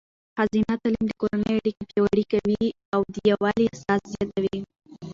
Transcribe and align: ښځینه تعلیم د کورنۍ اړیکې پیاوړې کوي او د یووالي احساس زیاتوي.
ښځینه 0.35 0.73
تعلیم 0.81 1.05
د 1.07 1.11
کورنۍ 1.21 1.53
اړیکې 1.59 1.83
پیاوړې 1.89 2.23
کوي 2.31 2.65
او 2.93 3.01
د 3.13 3.15
یووالي 3.31 3.65
احساس 3.67 4.01
زیاتوي. 4.13 4.59